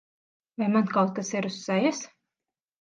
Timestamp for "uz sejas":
1.53-2.05